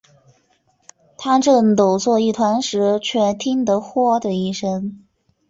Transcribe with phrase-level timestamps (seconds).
[1.15, 4.99] 他正抖作一团时，却听得豁的一声